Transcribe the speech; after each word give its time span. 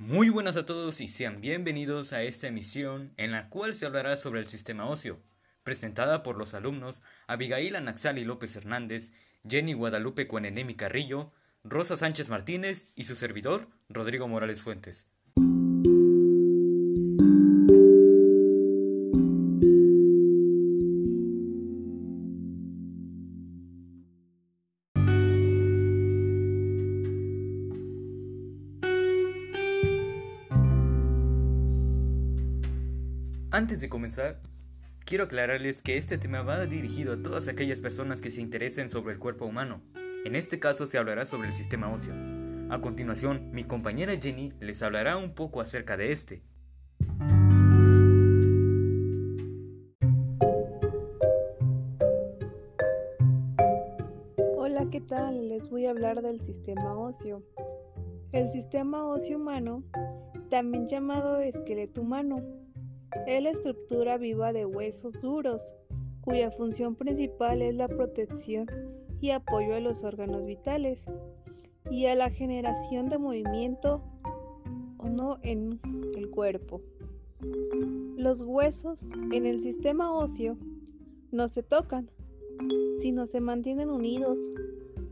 Muy 0.00 0.28
buenas 0.28 0.54
a 0.54 0.64
todos 0.64 1.00
y 1.00 1.08
sean 1.08 1.40
bienvenidos 1.40 2.12
a 2.12 2.22
esta 2.22 2.46
emisión 2.46 3.12
en 3.16 3.32
la 3.32 3.48
cual 3.48 3.74
se 3.74 3.84
hablará 3.84 4.14
sobre 4.14 4.38
el 4.38 4.46
sistema 4.46 4.88
óseo, 4.88 5.20
presentada 5.64 6.22
por 6.22 6.38
los 6.38 6.54
alumnos 6.54 7.02
Abigail 7.26 7.74
Anaxali 7.74 8.24
López 8.24 8.54
Hernández, 8.54 9.10
Jenny 9.42 9.72
Guadalupe 9.72 10.28
Cuanenemi 10.28 10.76
Carrillo, 10.76 11.32
Rosa 11.64 11.96
Sánchez 11.96 12.28
Martínez 12.28 12.92
y 12.94 13.04
su 13.04 13.16
servidor, 13.16 13.66
Rodrigo 13.88 14.28
Morales 14.28 14.62
Fuentes. 14.62 15.08
Antes 33.58 33.80
de 33.80 33.88
comenzar, 33.88 34.38
quiero 35.04 35.24
aclararles 35.24 35.82
que 35.82 35.96
este 35.96 36.16
tema 36.16 36.42
va 36.42 36.64
dirigido 36.66 37.14
a 37.14 37.22
todas 37.24 37.48
aquellas 37.48 37.80
personas 37.80 38.22
que 38.22 38.30
se 38.30 38.40
interesen 38.40 38.88
sobre 38.88 39.14
el 39.14 39.18
cuerpo 39.18 39.46
humano. 39.46 39.82
En 40.24 40.36
este 40.36 40.60
caso 40.60 40.86
se 40.86 40.96
hablará 40.96 41.26
sobre 41.26 41.48
el 41.48 41.52
sistema 41.52 41.90
óseo. 41.92 42.14
A 42.70 42.80
continuación, 42.80 43.50
mi 43.50 43.64
compañera 43.64 44.12
Jenny 44.16 44.52
les 44.60 44.80
hablará 44.80 45.16
un 45.16 45.34
poco 45.34 45.60
acerca 45.60 45.96
de 45.96 46.12
este. 46.12 46.44
Hola, 54.56 54.86
¿qué 54.88 55.00
tal? 55.00 55.48
Les 55.48 55.68
voy 55.68 55.86
a 55.86 55.90
hablar 55.90 56.22
del 56.22 56.40
sistema 56.42 56.96
óseo. 56.96 57.42
El 58.30 58.52
sistema 58.52 59.04
óseo 59.04 59.36
humano, 59.36 59.82
también 60.48 60.86
llamado 60.86 61.40
esqueleto 61.40 62.02
humano, 62.02 62.57
es 63.26 63.42
la 63.42 63.50
estructura 63.50 64.18
viva 64.18 64.52
de 64.52 64.66
huesos 64.66 65.20
duros, 65.20 65.74
cuya 66.20 66.50
función 66.50 66.94
principal 66.94 67.62
es 67.62 67.74
la 67.74 67.88
protección 67.88 68.66
y 69.20 69.30
apoyo 69.30 69.74
a 69.74 69.80
los 69.80 70.04
órganos 70.04 70.44
vitales 70.44 71.06
y 71.90 72.06
a 72.06 72.14
la 72.14 72.30
generación 72.30 73.08
de 73.08 73.18
movimiento 73.18 74.02
o 74.98 75.08
no 75.08 75.38
en 75.42 75.80
el 76.16 76.30
cuerpo. 76.30 76.82
Los 78.16 78.42
huesos 78.42 79.12
en 79.32 79.46
el 79.46 79.60
sistema 79.60 80.12
óseo 80.12 80.56
no 81.30 81.48
se 81.48 81.62
tocan, 81.62 82.10
sino 82.96 83.26
se 83.26 83.40
mantienen 83.40 83.90
unidos 83.90 84.38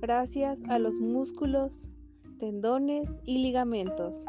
gracias 0.00 0.62
a 0.68 0.78
los 0.78 1.00
músculos, 1.00 1.88
tendones 2.38 3.08
y 3.24 3.42
ligamentos. 3.42 4.24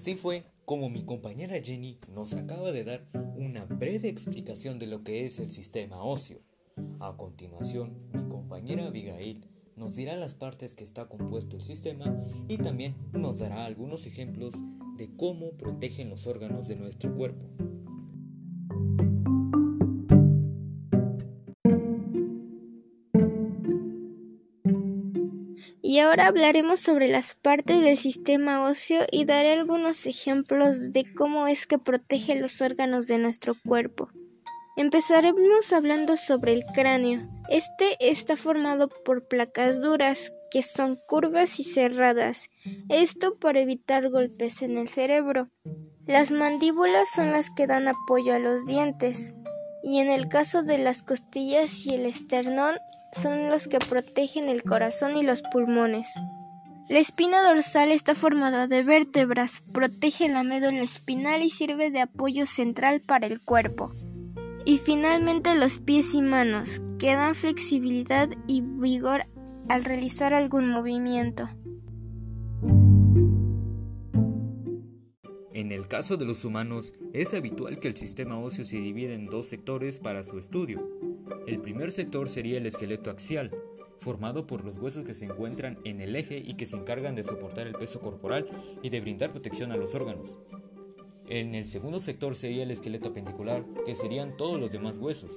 Así 0.00 0.14
fue 0.14 0.44
como 0.64 0.88
mi 0.88 1.04
compañera 1.04 1.60
Jenny 1.62 1.98
nos 2.14 2.32
acaba 2.32 2.72
de 2.72 2.84
dar 2.84 3.06
una 3.36 3.66
breve 3.66 4.08
explicación 4.08 4.78
de 4.78 4.86
lo 4.86 5.04
que 5.04 5.26
es 5.26 5.38
el 5.40 5.50
sistema 5.50 6.02
óseo. 6.02 6.40
A 7.00 7.18
continuación, 7.18 8.08
mi 8.14 8.26
compañera 8.26 8.86
Abigail 8.86 9.46
nos 9.76 9.96
dirá 9.96 10.16
las 10.16 10.34
partes 10.34 10.74
que 10.74 10.84
está 10.84 11.06
compuesto 11.06 11.56
el 11.56 11.62
sistema 11.62 12.06
y 12.48 12.56
también 12.56 12.96
nos 13.12 13.40
dará 13.40 13.66
algunos 13.66 14.06
ejemplos 14.06 14.54
de 14.96 15.14
cómo 15.16 15.50
protegen 15.58 16.08
los 16.08 16.26
órganos 16.26 16.66
de 16.66 16.76
nuestro 16.76 17.14
cuerpo. 17.14 17.44
Ahora 26.00 26.26
hablaremos 26.26 26.80
sobre 26.80 27.08
las 27.08 27.34
partes 27.34 27.80
del 27.80 27.96
sistema 27.96 28.68
óseo 28.68 29.02
y 29.10 29.24
daré 29.24 29.52
algunos 29.52 30.06
ejemplos 30.06 30.92
de 30.92 31.12
cómo 31.14 31.46
es 31.46 31.66
que 31.66 31.78
protege 31.78 32.34
los 32.34 32.60
órganos 32.60 33.06
de 33.06 33.18
nuestro 33.18 33.54
cuerpo. 33.66 34.08
Empezaremos 34.76 35.72
hablando 35.72 36.16
sobre 36.16 36.52
el 36.52 36.64
cráneo. 36.74 37.28
Este 37.48 37.96
está 38.00 38.36
formado 38.36 38.88
por 38.88 39.28
placas 39.28 39.80
duras 39.80 40.32
que 40.50 40.62
son 40.62 40.96
curvas 41.06 41.60
y 41.60 41.64
cerradas, 41.64 42.50
esto 42.88 43.38
para 43.38 43.60
evitar 43.60 44.08
golpes 44.10 44.62
en 44.62 44.78
el 44.78 44.88
cerebro. 44.88 45.48
Las 46.06 46.30
mandíbulas 46.32 47.08
son 47.14 47.30
las 47.30 47.50
que 47.50 47.66
dan 47.66 47.88
apoyo 47.88 48.34
a 48.34 48.38
los 48.38 48.66
dientes, 48.66 49.32
y 49.82 50.00
en 50.00 50.10
el 50.10 50.28
caso 50.28 50.62
de 50.62 50.78
las 50.78 51.02
costillas 51.02 51.86
y 51.86 51.94
el 51.94 52.06
esternón 52.06 52.76
son 53.12 53.48
los 53.48 53.68
que 53.68 53.78
protegen 53.78 54.48
el 54.48 54.62
corazón 54.62 55.16
y 55.16 55.22
los 55.22 55.42
pulmones. 55.42 56.14
La 56.88 56.98
espina 56.98 57.42
dorsal 57.48 57.92
está 57.92 58.14
formada 58.14 58.66
de 58.66 58.82
vértebras, 58.82 59.62
protege 59.72 60.28
la 60.28 60.42
médula 60.42 60.82
espinal 60.82 61.42
y 61.42 61.50
sirve 61.50 61.90
de 61.90 62.00
apoyo 62.00 62.46
central 62.46 63.00
para 63.00 63.26
el 63.26 63.40
cuerpo. 63.40 63.92
Y 64.64 64.78
finalmente 64.78 65.54
los 65.54 65.78
pies 65.78 66.14
y 66.14 66.22
manos, 66.22 66.82
que 66.98 67.14
dan 67.14 67.34
flexibilidad 67.34 68.28
y 68.46 68.62
vigor 68.62 69.26
al 69.68 69.84
realizar 69.84 70.34
algún 70.34 70.68
movimiento. 70.68 71.48
En 75.52 75.70
el 75.70 75.86
caso 75.86 76.16
de 76.16 76.24
los 76.24 76.44
humanos, 76.44 76.94
es 77.12 77.34
habitual 77.34 77.78
que 77.78 77.88
el 77.88 77.96
sistema 77.96 78.38
óseo 78.38 78.64
se 78.64 78.78
divida 78.78 79.12
en 79.12 79.26
dos 79.26 79.46
sectores 79.46 80.00
para 80.00 80.24
su 80.24 80.38
estudio. 80.38 80.88
El 81.46 81.60
primer 81.60 81.92
sector 81.92 82.28
sería 82.28 82.58
el 82.58 82.66
esqueleto 82.66 83.10
axial, 83.10 83.50
formado 83.98 84.46
por 84.46 84.64
los 84.64 84.78
huesos 84.78 85.04
que 85.04 85.14
se 85.14 85.26
encuentran 85.26 85.78
en 85.84 86.00
el 86.00 86.16
eje 86.16 86.38
y 86.38 86.54
que 86.54 86.66
se 86.66 86.76
encargan 86.76 87.14
de 87.14 87.24
soportar 87.24 87.66
el 87.66 87.74
peso 87.74 88.00
corporal 88.00 88.46
y 88.82 88.88
de 88.88 89.00
brindar 89.00 89.30
protección 89.30 89.72
a 89.72 89.76
los 89.76 89.94
órganos. 89.94 90.38
En 91.28 91.54
el 91.54 91.64
segundo 91.64 92.00
sector 92.00 92.34
sería 92.34 92.64
el 92.64 92.70
esqueleto 92.70 93.10
apendicular, 93.10 93.64
que 93.86 93.94
serían 93.94 94.36
todos 94.36 94.58
los 94.58 94.72
demás 94.72 94.98
huesos. 94.98 95.30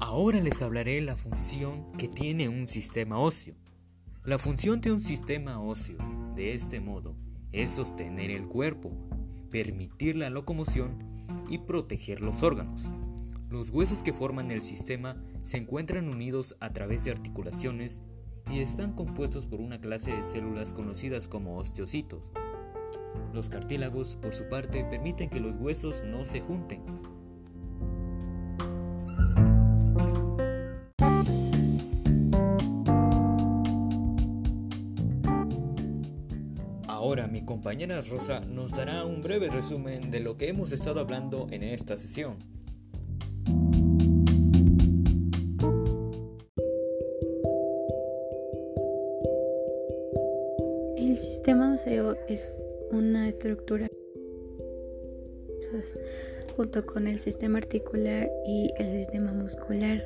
Ahora 0.00 0.40
les 0.40 0.62
hablaré 0.62 1.00
la 1.00 1.16
función 1.16 1.92
que 1.98 2.08
tiene 2.08 2.48
un 2.48 2.68
sistema 2.68 3.18
óseo. 3.18 3.54
La 4.24 4.38
función 4.38 4.80
de 4.80 4.92
un 4.92 5.00
sistema 5.00 5.60
óseo, 5.60 5.98
de 6.42 6.54
este 6.54 6.80
modo, 6.80 7.14
es 7.52 7.70
sostener 7.70 8.32
el 8.32 8.48
cuerpo, 8.48 8.90
permitir 9.52 10.16
la 10.16 10.28
locomoción 10.28 10.98
y 11.48 11.58
proteger 11.58 12.20
los 12.20 12.42
órganos. 12.42 12.92
Los 13.48 13.70
huesos 13.70 14.02
que 14.02 14.12
forman 14.12 14.50
el 14.50 14.60
sistema 14.60 15.22
se 15.44 15.58
encuentran 15.58 16.08
unidos 16.08 16.56
a 16.58 16.72
través 16.72 17.04
de 17.04 17.12
articulaciones 17.12 18.02
y 18.50 18.58
están 18.58 18.94
compuestos 18.94 19.46
por 19.46 19.60
una 19.60 19.80
clase 19.80 20.16
de 20.16 20.24
células 20.24 20.74
conocidas 20.74 21.28
como 21.28 21.58
osteocitos. 21.58 22.32
Los 23.32 23.48
cartílagos, 23.48 24.16
por 24.16 24.34
su 24.34 24.48
parte, 24.48 24.84
permiten 24.84 25.30
que 25.30 25.38
los 25.38 25.56
huesos 25.58 26.02
no 26.04 26.24
se 26.24 26.40
junten. 26.40 26.82
Ahora 37.12 37.26
mi 37.26 37.44
compañera 37.44 38.00
Rosa 38.00 38.40
nos 38.40 38.74
dará 38.74 39.04
un 39.04 39.20
breve 39.20 39.50
resumen 39.50 40.10
de 40.10 40.20
lo 40.20 40.38
que 40.38 40.48
hemos 40.48 40.72
estado 40.72 40.98
hablando 40.98 41.46
en 41.50 41.62
esta 41.62 41.98
sesión. 41.98 42.38
El 50.96 51.18
sistema 51.18 51.74
óseo 51.74 52.16
es 52.28 52.66
una 52.90 53.28
estructura 53.28 53.90
junto 56.56 56.86
con 56.86 57.06
el 57.06 57.18
sistema 57.18 57.58
articular 57.58 58.30
y 58.46 58.72
el 58.78 58.90
sistema 59.00 59.34
muscular. 59.34 60.02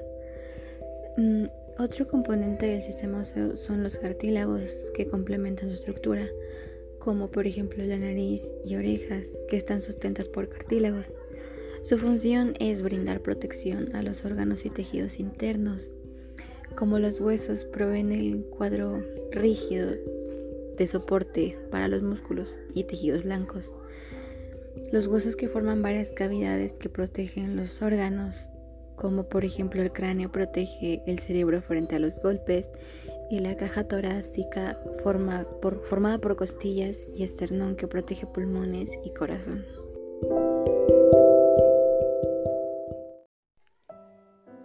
Mm, 1.17 1.45
otro 1.79 2.09
componente 2.09 2.67
del 2.67 2.83
sistema 2.83 3.21
óseo 3.21 3.55
son 3.55 3.85
los 3.85 3.97
cartílagos 3.97 4.91
que 4.93 5.07
complementan 5.07 5.69
su 5.69 5.75
estructura, 5.75 6.27
como 7.07 7.31
por 7.31 7.47
ejemplo 7.47 7.85
la 7.85 7.99
nariz 7.99 8.53
y 8.65 8.75
orejas 8.75 9.45
que 9.49 9.57
están 9.57 9.81
sustentadas 9.81 10.29
por 10.29 10.49
cartílagos. 10.49 11.13
Su 11.85 11.99
función 11.99 12.55
es 12.59 12.83
brindar 12.83 13.23
protección 13.23 13.95
a 13.95 14.03
los 14.03 14.25
órganos 14.25 14.67
y 14.67 14.71
tejidos 14.71 15.21
internos. 15.21 15.93
Como 16.75 16.99
los 16.99 17.21
huesos 17.21 17.65
proveen 17.65 18.11
el 18.11 18.45
cuadro 18.47 19.05
rígido 19.31 19.93
de 20.77 20.87
soporte 20.89 21.57
para 21.71 21.87
los 21.87 22.03
músculos 22.03 22.59
y 22.75 22.83
tejidos 22.83 23.23
blancos. 23.23 23.77
Los 24.91 25.07
huesos 25.07 25.37
que 25.37 25.49
forman 25.49 25.83
varias 25.83 26.11
cavidades 26.11 26.73
que 26.73 26.89
protegen 26.89 27.55
los 27.55 27.83
órganos, 27.83 28.51
como 28.97 29.29
por 29.29 29.45
ejemplo 29.45 29.81
el 29.81 29.93
cráneo 29.93 30.33
protege 30.33 31.05
el 31.07 31.21
cerebro 31.21 31.63
frente 31.63 31.95
a 31.95 32.01
los 32.01 32.21
golpes 32.21 32.73
y 33.31 33.41
la 33.41 33.57
caja 33.57 33.89
torácica 33.89 34.79
formada 35.03 36.19
por 36.21 36.37
costillas 36.37 37.07
y 37.15 37.23
esternón 37.23 37.77
que 37.77 37.89
protege 37.89 38.27
pulmones 38.27 38.99
y 39.05 39.13
corazón. 39.13 39.65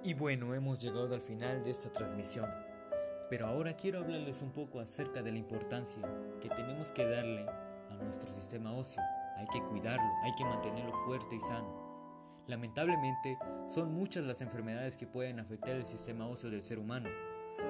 Y 0.04 0.14
bueno, 0.14 0.54
hemos 0.56 0.82
llegado 0.82 1.14
al 1.14 1.22
final 1.22 1.64
de 1.64 1.72
esta 1.72 1.92
transmisión. 1.92 2.50
Pero 3.30 3.48
ahora 3.48 3.78
quiero 3.78 4.00
hablarles 4.00 4.42
un 4.42 4.52
poco 4.52 4.80
acerca 4.80 5.24
de 5.24 5.32
la 5.32 5.38
importancia 5.38 6.02
que 6.42 6.50
tenemos 6.50 6.92
que 6.92 7.06
darle 7.06 7.46
a 7.48 7.96
nuestro 8.04 8.28
sistema 8.28 8.74
óseo. 8.74 9.02
Hay 9.38 9.46
que 9.48 9.64
cuidarlo, 9.64 10.10
hay 10.24 10.34
que 10.36 10.44
mantenerlo 10.44 10.92
fuerte 11.06 11.38
y 11.38 11.40
sano. 11.40 12.44
Lamentablemente, 12.48 13.38
son 13.70 13.94
muchas 13.94 14.26
las 14.26 14.42
enfermedades 14.42 14.98
que 14.98 15.08
pueden 15.08 15.40
afectar 15.40 15.76
el 15.76 15.86
sistema 15.86 16.28
óseo 16.28 16.50
del 16.50 16.64
ser 16.64 16.80
humano. 16.80 17.10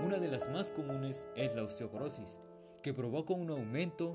Una 0.05 0.17
de 0.17 0.27
las 0.27 0.49
más 0.49 0.71
comunes 0.71 1.27
es 1.35 1.55
la 1.55 1.63
osteoporosis, 1.63 2.39
que 2.81 2.93
provoca 2.93 3.33
un 3.33 3.49
aumento 3.49 4.13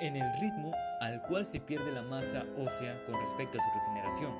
en 0.00 0.16
el 0.16 0.40
ritmo 0.40 0.72
al 1.00 1.22
cual 1.22 1.46
se 1.46 1.60
pierde 1.60 1.92
la 1.92 2.02
masa 2.02 2.44
ósea 2.56 3.04
con 3.04 3.20
respecto 3.20 3.58
a 3.58 3.62
su 3.62 3.78
regeneración. 3.78 4.32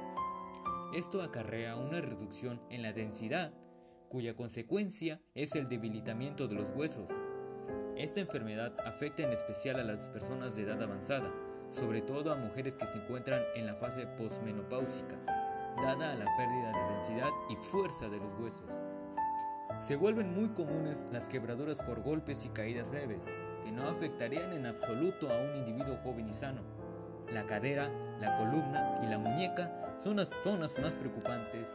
Esto 0.94 1.22
acarrea 1.22 1.76
una 1.76 2.00
reducción 2.00 2.60
en 2.70 2.82
la 2.82 2.92
densidad 2.92 3.52
cuya 4.08 4.34
consecuencia 4.34 5.20
es 5.34 5.54
el 5.54 5.68
debilitamiento 5.68 6.48
de 6.48 6.54
los 6.54 6.70
huesos. 6.70 7.10
Esta 7.96 8.20
enfermedad 8.20 8.74
afecta 8.84 9.22
en 9.22 9.32
especial 9.32 9.80
a 9.80 9.84
las 9.84 10.04
personas 10.04 10.56
de 10.56 10.62
edad 10.62 10.82
avanzada, 10.82 11.32
sobre 11.70 12.02
todo 12.02 12.32
a 12.32 12.36
mujeres 12.36 12.76
que 12.76 12.86
se 12.86 12.98
encuentran 12.98 13.42
en 13.54 13.66
la 13.66 13.74
fase 13.74 14.06
posmenopáusica, 14.06 15.16
dada 15.76 16.12
a 16.12 16.16
la 16.16 16.36
pérdida 16.36 16.72
de 16.72 16.92
densidad 16.94 17.30
y 17.50 17.56
fuerza 17.56 18.08
de 18.08 18.18
los 18.18 18.32
huesos. 18.34 18.80
Se 19.80 19.96
vuelven 19.96 20.34
muy 20.34 20.48
comunes 20.48 21.06
las 21.12 21.28
quebraduras 21.28 21.82
por 21.82 22.02
golpes 22.02 22.44
y 22.44 22.48
caídas 22.48 22.90
leves, 22.92 23.26
que 23.62 23.70
no 23.70 23.88
afectarían 23.88 24.52
en 24.52 24.66
absoluto 24.66 25.30
a 25.30 25.38
un 25.38 25.56
individuo 25.56 25.96
joven 26.02 26.28
y 26.28 26.34
sano. 26.34 26.62
La 27.30 27.46
cadera, 27.46 27.90
la 28.20 28.36
columna 28.38 29.00
y 29.02 29.06
la 29.06 29.18
muñeca 29.18 29.94
son 29.98 30.16
las 30.16 30.28
zonas 30.28 30.78
más 30.78 30.96
preocupantes 30.96 31.72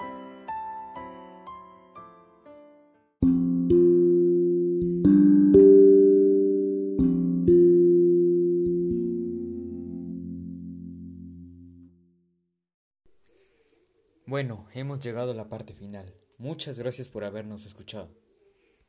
Bueno, 14.31 14.65
hemos 14.73 15.01
llegado 15.01 15.31
a 15.31 15.35
la 15.35 15.49
parte 15.49 15.73
final. 15.73 16.15
Muchas 16.41 16.79
gracias 16.79 17.07
por 17.07 17.23
habernos 17.23 17.67
escuchado. 17.67 18.09